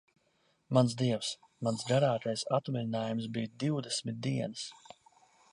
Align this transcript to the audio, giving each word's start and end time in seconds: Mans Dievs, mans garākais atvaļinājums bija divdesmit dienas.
Mans 0.77 0.95
Dievs, 1.01 1.29
mans 1.67 1.85
garākais 1.91 2.45
atvaļinājums 2.59 3.31
bija 3.37 3.55
divdesmit 3.65 4.21
dienas. 4.31 4.69